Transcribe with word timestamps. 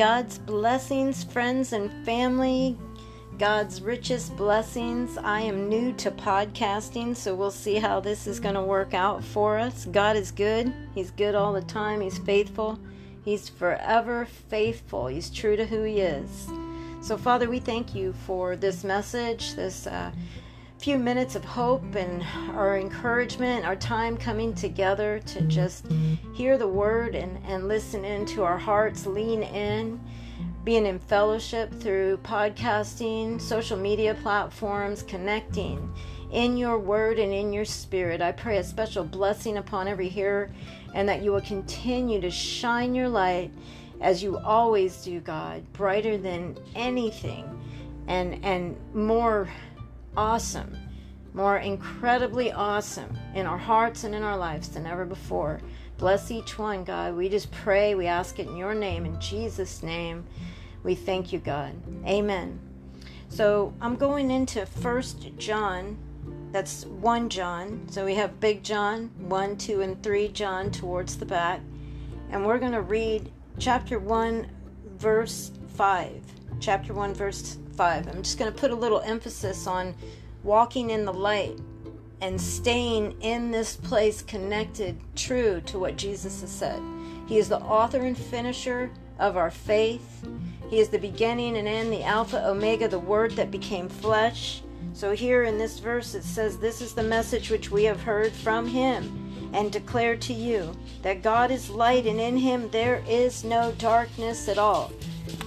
God's 0.00 0.38
blessings, 0.38 1.24
friends 1.24 1.74
and 1.74 1.90
family. 2.06 2.74
God's 3.38 3.82
richest 3.82 4.34
blessings. 4.34 5.18
I 5.18 5.42
am 5.42 5.68
new 5.68 5.92
to 5.96 6.10
podcasting, 6.10 7.14
so 7.14 7.34
we'll 7.34 7.50
see 7.50 7.74
how 7.74 8.00
this 8.00 8.26
is 8.26 8.40
going 8.40 8.54
to 8.54 8.62
work 8.62 8.94
out 8.94 9.22
for 9.22 9.58
us. 9.58 9.84
God 9.84 10.16
is 10.16 10.32
good. 10.32 10.72
He's 10.94 11.10
good 11.10 11.34
all 11.34 11.52
the 11.52 11.60
time. 11.60 12.00
He's 12.00 12.16
faithful. 12.16 12.80
He's 13.26 13.50
forever 13.50 14.24
faithful. 14.48 15.08
He's 15.08 15.28
true 15.28 15.54
to 15.54 15.66
who 15.66 15.82
He 15.82 16.00
is. 16.00 16.48
So, 17.02 17.18
Father, 17.18 17.50
we 17.50 17.58
thank 17.58 17.94
you 17.94 18.14
for 18.24 18.56
this 18.56 18.84
message, 18.84 19.54
this 19.54 19.86
uh, 19.86 20.12
few 20.80 20.98
minutes 20.98 21.34
of 21.34 21.44
hope 21.44 21.94
and 21.94 22.24
our 22.56 22.78
encouragement, 22.78 23.66
our 23.66 23.76
time 23.76 24.16
coming 24.16 24.54
together 24.54 25.20
to 25.26 25.42
just 25.42 25.84
hear 26.32 26.56
the 26.56 26.66
word 26.66 27.14
and, 27.14 27.38
and 27.44 27.68
listen 27.68 28.02
into 28.02 28.42
our 28.42 28.56
hearts, 28.56 29.04
lean 29.04 29.42
in, 29.42 30.00
being 30.64 30.86
in 30.86 30.98
fellowship 30.98 31.70
through 31.80 32.16
podcasting, 32.22 33.38
social 33.38 33.76
media 33.76 34.14
platforms, 34.22 35.02
connecting 35.02 35.92
in 36.32 36.56
your 36.56 36.78
word 36.78 37.18
and 37.18 37.30
in 37.30 37.52
your 37.52 37.66
spirit. 37.66 38.22
I 38.22 38.32
pray 38.32 38.56
a 38.56 38.64
special 38.64 39.04
blessing 39.04 39.58
upon 39.58 39.86
every 39.86 40.08
hearer 40.08 40.50
and 40.94 41.06
that 41.10 41.20
you 41.20 41.30
will 41.30 41.42
continue 41.42 42.22
to 42.22 42.30
shine 42.30 42.94
your 42.94 43.08
light 43.10 43.50
as 44.00 44.22
you 44.22 44.38
always 44.38 45.02
do, 45.02 45.20
God, 45.20 45.62
brighter 45.74 46.16
than 46.16 46.56
anything 46.74 47.44
and 48.08 48.44
and 48.44 48.76
more 48.94 49.48
awesome, 50.16 50.76
more 51.34 51.58
incredibly 51.58 52.52
awesome 52.52 53.16
in 53.34 53.46
our 53.46 53.58
hearts 53.58 54.04
and 54.04 54.14
in 54.14 54.22
our 54.22 54.36
lives 54.36 54.68
than 54.68 54.86
ever 54.86 55.04
before. 55.04 55.60
Bless 55.98 56.30
each 56.30 56.58
one, 56.58 56.84
God. 56.84 57.14
We 57.14 57.28
just 57.28 57.50
pray, 57.50 57.94
we 57.94 58.06
ask 58.06 58.38
it 58.38 58.48
in 58.48 58.56
your 58.56 58.74
name, 58.74 59.04
in 59.04 59.20
Jesus' 59.20 59.82
name. 59.82 60.24
We 60.82 60.94
thank 60.94 61.32
you, 61.32 61.38
God. 61.38 61.74
Amen. 62.06 62.58
So 63.28 63.74
I'm 63.80 63.96
going 63.96 64.30
into 64.30 64.66
First 64.66 65.30
John. 65.36 65.98
That's 66.52 66.84
1 66.86 67.28
John. 67.28 67.86
So 67.90 68.04
we 68.04 68.14
have 68.16 68.40
Big 68.40 68.64
John, 68.64 69.10
1, 69.18 69.56
2, 69.56 69.82
and 69.82 70.02
3 70.02 70.28
John 70.28 70.70
towards 70.70 71.16
the 71.16 71.26
back. 71.26 71.60
And 72.30 72.44
we're 72.44 72.58
going 72.58 72.72
to 72.72 72.82
read 72.82 73.30
chapter 73.58 73.98
1, 73.98 74.50
verse 74.96 75.52
5. 75.74 76.22
Chapter 76.60 76.92
1, 76.92 77.14
verse 77.14 77.58
5. 77.80 78.08
I'm 78.08 78.22
just 78.22 78.38
going 78.38 78.52
to 78.52 78.60
put 78.60 78.72
a 78.72 78.74
little 78.74 79.00
emphasis 79.00 79.66
on 79.66 79.94
walking 80.42 80.90
in 80.90 81.06
the 81.06 81.14
light 81.14 81.58
and 82.20 82.38
staying 82.38 83.18
in 83.22 83.50
this 83.50 83.74
place 83.74 84.20
connected, 84.20 85.00
true 85.16 85.62
to 85.62 85.78
what 85.78 85.96
Jesus 85.96 86.42
has 86.42 86.50
said. 86.50 86.82
He 87.26 87.38
is 87.38 87.48
the 87.48 87.60
author 87.60 88.00
and 88.00 88.18
finisher 88.18 88.90
of 89.18 89.38
our 89.38 89.50
faith. 89.50 90.28
He 90.68 90.78
is 90.78 90.90
the 90.90 90.98
beginning 90.98 91.56
and 91.56 91.66
end, 91.66 91.90
the 91.90 92.04
Alpha, 92.04 92.46
Omega, 92.46 92.86
the 92.86 92.98
Word 92.98 93.30
that 93.36 93.50
became 93.50 93.88
flesh. 93.88 94.60
So, 94.92 95.14
here 95.14 95.44
in 95.44 95.56
this 95.56 95.78
verse, 95.78 96.14
it 96.14 96.24
says, 96.24 96.58
This 96.58 96.82
is 96.82 96.92
the 96.92 97.02
message 97.02 97.48
which 97.48 97.70
we 97.70 97.84
have 97.84 98.02
heard 98.02 98.32
from 98.34 98.66
Him 98.66 99.50
and 99.54 99.72
declare 99.72 100.16
to 100.16 100.34
you 100.34 100.76
that 101.00 101.22
God 101.22 101.50
is 101.50 101.70
light, 101.70 102.04
and 102.04 102.20
in 102.20 102.36
Him 102.36 102.68
there 102.72 103.02
is 103.08 103.42
no 103.42 103.72
darkness 103.78 104.48
at 104.48 104.58
all. 104.58 104.92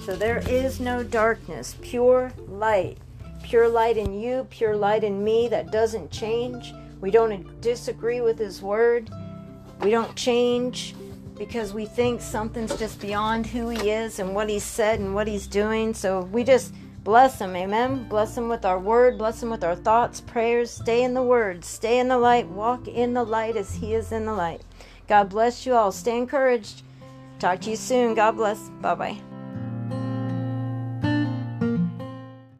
So 0.04 0.14
there 0.16 0.42
is 0.48 0.80
no 0.80 1.02
darkness, 1.02 1.76
pure 1.80 2.32
light. 2.48 2.98
Pure 3.42 3.68
light 3.68 3.96
in 3.96 4.18
you, 4.18 4.46
pure 4.50 4.76
light 4.76 5.04
in 5.04 5.22
me 5.22 5.48
that 5.48 5.70
doesn't 5.70 6.10
change. 6.10 6.72
We 7.00 7.10
don't 7.10 7.60
disagree 7.60 8.20
with 8.20 8.38
His 8.38 8.62
Word. 8.62 9.10
We 9.80 9.90
don't 9.90 10.14
change 10.16 10.94
because 11.36 11.74
we 11.74 11.84
think 11.84 12.20
something's 12.20 12.76
just 12.76 13.00
beyond 13.00 13.46
who 13.46 13.68
He 13.68 13.90
is 13.90 14.18
and 14.18 14.34
what 14.34 14.48
He's 14.48 14.64
said 14.64 15.00
and 15.00 15.14
what 15.14 15.26
He's 15.26 15.46
doing. 15.46 15.92
So 15.94 16.22
we 16.32 16.44
just 16.44 16.72
bless 17.02 17.38
Him, 17.38 17.54
amen. 17.54 18.08
Bless 18.08 18.36
Him 18.36 18.48
with 18.48 18.64
our 18.64 18.78
Word, 18.78 19.18
bless 19.18 19.42
Him 19.42 19.50
with 19.50 19.64
our 19.64 19.76
thoughts, 19.76 20.20
prayers. 20.20 20.70
Stay 20.70 21.02
in 21.02 21.12
the 21.12 21.22
Word, 21.22 21.64
stay 21.64 21.98
in 21.98 22.08
the 22.08 22.18
light, 22.18 22.48
walk 22.48 22.88
in 22.88 23.14
the 23.14 23.24
light 23.24 23.56
as 23.56 23.74
He 23.74 23.94
is 23.94 24.12
in 24.12 24.24
the 24.24 24.34
light. 24.34 24.62
God 25.06 25.28
bless 25.28 25.66
you 25.66 25.74
all. 25.74 25.92
Stay 25.92 26.16
encouraged. 26.16 26.82
Talk 27.38 27.60
to 27.62 27.70
you 27.70 27.76
soon. 27.76 28.14
God 28.14 28.36
bless. 28.36 28.58
Bye 28.80 28.94
bye. 28.94 29.33